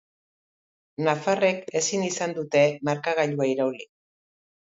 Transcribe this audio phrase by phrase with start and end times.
[1.07, 3.87] Nafarrek ezin izan dute markagailua irauli.